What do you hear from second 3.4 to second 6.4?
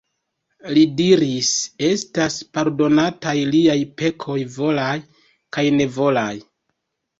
liaj pekoj volaj kaj nevolaj."